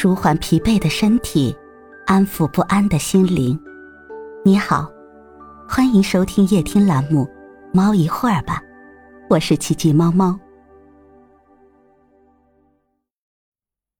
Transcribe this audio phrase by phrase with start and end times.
[0.00, 1.52] 舒缓疲惫的身体，
[2.06, 3.58] 安抚不安的心灵。
[4.44, 4.88] 你好，
[5.68, 7.24] 欢迎收听夜听栏目
[7.74, 8.62] 《猫一会儿吧》，
[9.28, 10.38] 我是奇迹猫猫。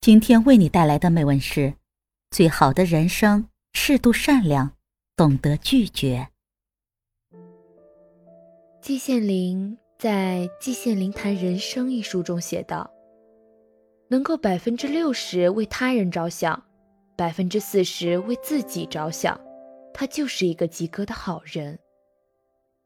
[0.00, 1.74] 今天为你带来的美文是：
[2.30, 4.70] 最好的人生，适度善良，
[5.16, 6.28] 懂得拒绝。
[8.80, 12.88] 季羡林在《季羡林谈人生》一书中写道。
[14.08, 16.64] 能够百分之六十为他人着想，
[17.14, 19.38] 百分之四十为自己着想，
[19.92, 21.78] 他就是一个及格的好人。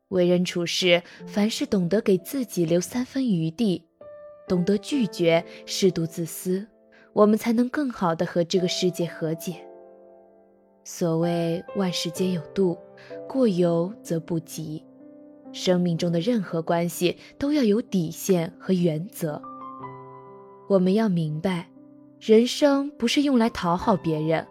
[0.08, 3.86] 为人处事，凡事懂得给自己留三分余地，
[4.46, 6.66] 懂得拒绝，适度自私，
[7.12, 9.54] 我们才能更好的和这个世界和解。
[10.84, 12.76] 所谓万事皆有度，
[13.28, 14.84] 过犹则不及。
[15.52, 19.40] 生命中的任何关系都要有底线和原则。
[20.72, 21.68] 我们要明白，
[22.18, 24.46] 人生不是用来讨好别人，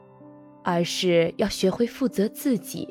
[0.63, 2.87] 而是要学会负责自己。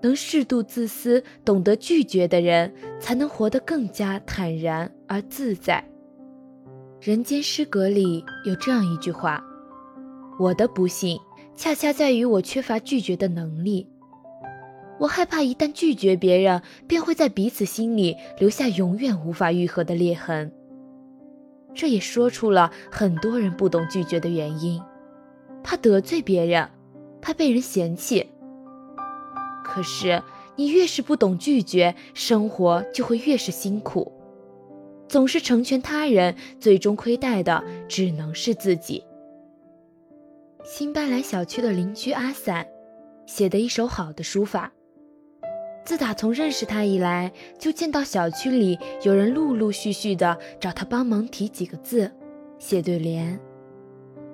[0.00, 5.84] 能适度自私、懂得拒绝的人，才能活得更加坦然而自在。
[7.00, 9.42] 人间失格里有这样一句话
[10.38, 11.18] ：“我的不幸，
[11.56, 13.88] 恰恰在于我缺乏拒绝的能力。
[15.00, 20.52] 我害怕一旦拒绝别人，便会在彼此心里留下永远无法愈合的裂痕。”
[21.74, 24.82] 这也说出了很多人不懂拒绝的原因，
[25.62, 26.68] 怕得罪别人，
[27.20, 28.28] 怕被人嫌弃。
[29.64, 30.22] 可是
[30.56, 34.12] 你越是不懂拒绝，生活就会越是辛苦。
[35.08, 39.04] 总是成全他人，最终亏待的只能是自己。
[40.64, 42.66] 新搬来小区的邻居阿伞，
[43.26, 44.72] 写的一手好的书法。
[45.84, 52.10] 自打从认识他以来，就见到小区里有人陆陆续续的找他帮忙提几个字、
[52.58, 53.38] 写对联。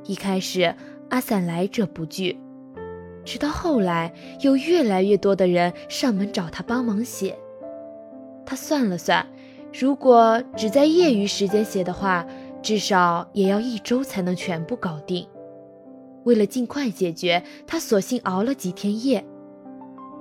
[0.04, 0.74] 一开始
[1.08, 2.38] 阿伞来者不拒，
[3.24, 7.38] 直到后来有越来越多的人上门找他帮忙写。
[8.44, 9.26] 他算了算，
[9.72, 12.26] 如果只在业余时间写的话，
[12.62, 15.26] 至少也要一周才能全部搞定。
[16.24, 19.24] 为了尽快解决，他索性熬了几天夜。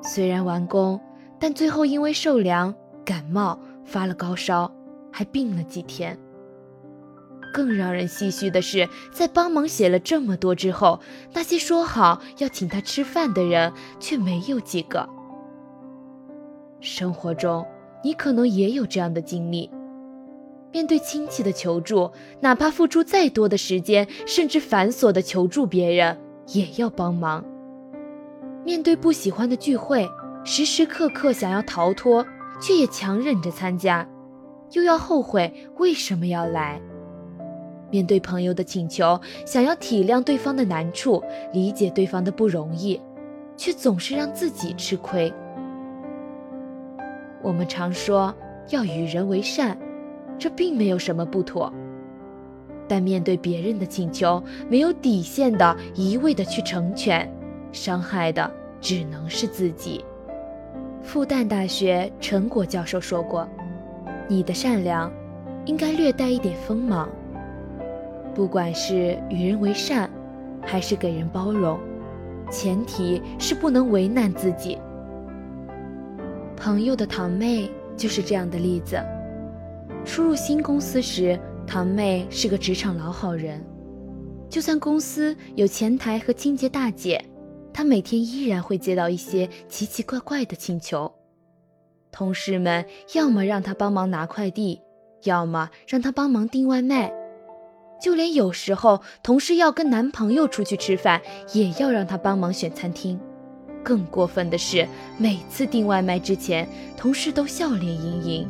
[0.02, 0.98] 虽然完工。
[1.40, 2.74] 但最后因为受凉
[3.06, 4.72] 感冒发了高烧，
[5.12, 6.18] 还病了几天。
[7.54, 11.00] 更让人唏嘘的是，在帮忙写了这么多之后，
[11.34, 15.08] 那些说好要请他吃饭的人却没有几个。
[16.80, 17.66] 生活中，
[18.04, 19.72] 你可能也有这样的经历：
[20.72, 22.12] 面对亲戚的求助，
[22.42, 26.20] 哪怕付出再多的时间，甚至繁琐的求助别人，
[26.54, 27.44] 也要帮忙；
[28.64, 30.08] 面对不喜欢的聚会。
[30.50, 32.26] 时时刻刻想要逃脱，
[32.62, 34.08] 却也强忍着参加，
[34.72, 36.82] 又要后悔为什么要来。
[37.92, 41.22] 面对朋友的请求，想要体谅对方的难处，
[41.52, 42.98] 理解对方的不容易，
[43.58, 45.32] 却总是让自己吃亏。
[47.44, 48.34] 我们常说
[48.70, 49.78] 要与人为善，
[50.40, 51.72] 这并没有什么不妥，
[52.88, 57.30] 但面对别人的请求，没有底线的一味的去成全，
[57.74, 60.06] 伤害的只能是自己。
[61.02, 63.48] 复旦大学陈果教授说过
[64.28, 65.12] ：“你的善良，
[65.66, 67.10] 应该略带一点锋芒。
[68.36, 70.10] 不管是与人为善，
[70.62, 71.80] 还是给人包容，
[72.52, 74.78] 前提是不能为难自己。”
[76.58, 79.00] 朋友的堂妹就是这样的例子。
[80.04, 83.64] 初入新公司时，堂妹是个职场老好人，
[84.50, 87.24] 就算公司有前台和清洁大姐。
[87.78, 91.14] 他每天依然会接到一些奇奇怪怪的请求，
[92.12, 92.84] 同事们
[93.14, 94.82] 要么让他帮忙拿快递，
[95.26, 97.14] 要么让他帮忙订外卖，
[98.02, 101.22] 就连有时候同事要跟男朋友出去吃饭，
[101.54, 103.20] 也要让他帮忙选餐厅。
[103.84, 104.88] 更过分的是，
[105.20, 106.68] 每次订外卖之前，
[106.98, 108.48] 同事都笑脸盈盈，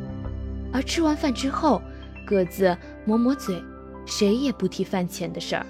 [0.72, 1.82] 而吃完饭之后，
[2.26, 2.74] 各自
[3.04, 3.62] 抹抹嘴，
[4.06, 5.66] 谁也不提饭钱的事儿。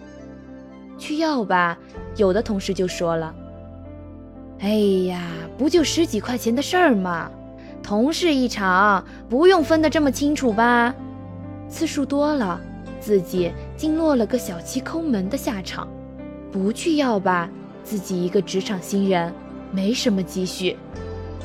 [1.00, 1.75] 去要吧，
[2.18, 3.36] 有的同事就说了。
[4.59, 4.69] 哎
[5.06, 5.21] 呀，
[5.57, 7.30] 不就十几块钱的事儿吗？
[7.83, 10.94] 同事一场，不用分得这么清楚吧？
[11.69, 12.59] 次数多了，
[13.00, 15.88] 自己竟落了个小气抠门的下场。
[16.51, 17.50] 不去要吧，
[17.83, 19.31] 自己一个职场新人，
[19.71, 20.75] 没什么积蓄，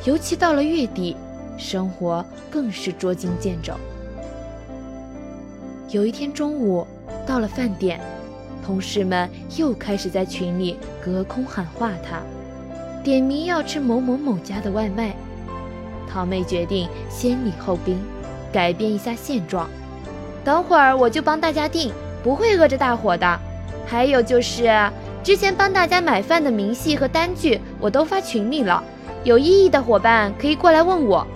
[0.05, 1.15] 尤其到了月底，
[1.59, 3.75] 生活更是捉襟见肘。
[5.91, 6.87] 有一天中午，
[7.27, 8.01] 到了饭点，
[8.65, 12.23] 同事们又开始在群里隔空喊话他。
[13.03, 15.13] 点名要吃某某某家的外卖，
[16.09, 18.01] 堂妹决定先礼后兵，
[18.53, 19.69] 改变一下现状。
[20.45, 23.41] 等会儿我就帮大家订，不会饿着大伙的。
[23.87, 24.71] 还有就是，
[25.25, 28.83] 之前帮大家买饭的明细和单据我都发群里了，
[29.25, 31.27] 有异议的伙伴可以过来问我。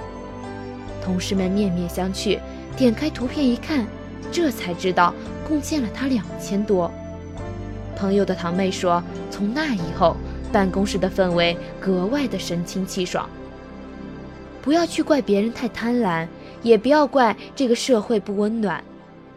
[1.05, 2.39] 同事们面面相觑，
[2.77, 3.85] 点开图片一看，
[4.31, 5.13] 这才知道
[5.49, 6.89] 贡献了他两千多。
[7.97, 10.17] 朋友的堂妹说，从那以后，
[10.57, 13.29] 办公室的氛围格外的神清气爽。
[14.63, 16.27] 不要去怪别人太贪婪，
[16.63, 18.83] 也不要怪这个社会不温暖。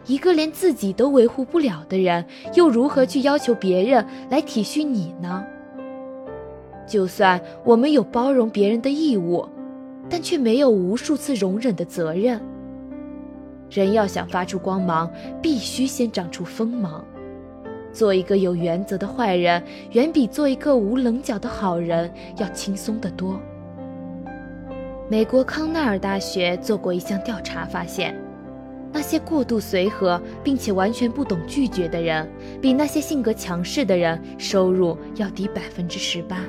[0.06, 2.24] 一个连自己都维护不了的人，
[2.54, 5.44] 又如何去要求别人来体恤你呢？
[6.88, 9.46] 就算我们有包容别人的义务，
[10.08, 12.40] 但却没有无数次容忍的责任。
[13.68, 15.10] 人要想发出光芒，
[15.42, 17.04] 必须先长出锋芒。
[17.92, 23.40] 做一个有原则的坏人，远比做一个无棱角的好人要轻松得多。
[25.08, 28.14] 美国康奈尔大学做过一项调查，发现。
[28.92, 32.28] 那些过度随和并且完全不懂拒绝的人，
[32.60, 36.40] 比那些性格强势的人收入要低百分之十八。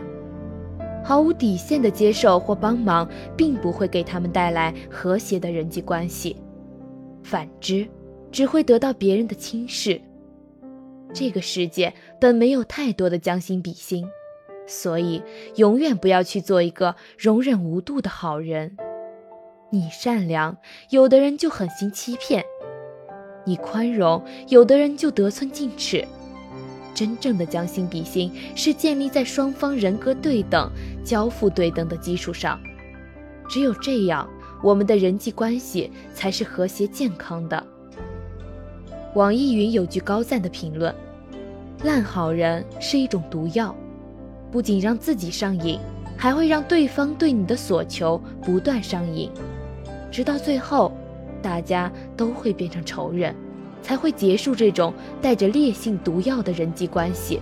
[1.03, 6.35] 毫无底线的接受或帮忙，并不会给他们带来和谐的人际关系，
[7.23, 7.87] 反之，
[8.31, 10.01] 只会得到别人的轻视。
[11.13, 14.07] 这个世界本没有太多的将心比心，
[14.67, 15.21] 所以
[15.55, 18.77] 永远不要去做一个容忍无度的好人。
[19.71, 20.57] 你善良，
[20.89, 22.41] 有的人就狠心欺骗；
[23.45, 26.05] 你宽容，有的人就得寸进尺。
[26.93, 30.69] 真正的将心比心，是建立在双方人格对等、
[31.05, 32.59] 交付对等的基础上。
[33.49, 34.29] 只有这样，
[34.61, 37.65] 我们的人际关系才是和谐健康的。
[39.13, 40.93] 网易云有句高赞的评论
[41.83, 43.75] ：“烂好人是一种毒药，
[44.49, 45.77] 不仅让自己上瘾，
[46.15, 49.29] 还会让对方对你的所求不断上瘾。”
[50.09, 50.93] 直到最后，
[51.41, 53.35] 大家都会变成仇人，
[53.81, 57.37] 才会结束这种带着烈性毒药的人际关系。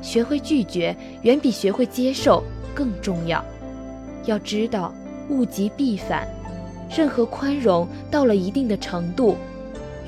[0.00, 2.42] 学会拒绝远比学会接受
[2.74, 3.44] 更重要。
[4.24, 4.94] 要知道，
[5.28, 6.26] 物极必反，
[6.96, 9.36] 任何宽容到了一定的程度，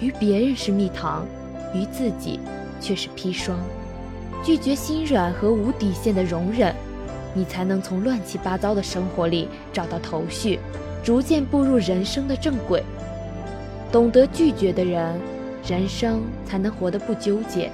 [0.01, 1.27] 于别人是蜜糖，
[1.75, 2.41] 于自己
[2.81, 3.59] 却是砒霜。
[4.45, 6.75] 拒绝心软和无底线的容忍，
[7.35, 10.59] 你才能从乱七八糟的生活里找到头绪。
[11.03, 12.83] 逐渐步入人生的正轨，
[13.91, 15.19] 懂得拒绝的人，
[15.67, 17.71] 人生才能活得不纠结；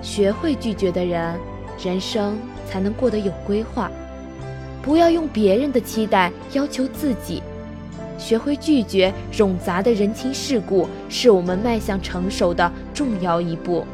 [0.00, 1.38] 学会拒绝的人，
[1.84, 3.90] 人生才能过得有规划。
[4.80, 7.42] 不要用别人的期待要求自己，
[8.18, 13.86] 学会拒绝冗杂的人情世故，是我们迈向成熟的重要一步。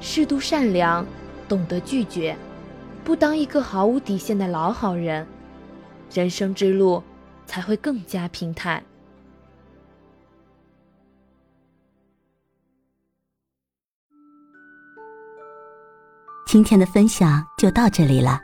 [0.00, 1.06] 适度善良，
[1.48, 2.36] 懂得拒绝，
[3.04, 5.26] 不当一个毫无底线的老好人，
[6.12, 7.02] 人生之路。
[7.50, 8.80] 才会更加平坦。
[16.46, 18.38] 今天的分享就到这里了，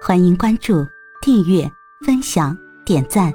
[0.00, 0.86] 欢迎关注、
[1.20, 1.68] 订阅、
[2.06, 3.34] 分享、点赞，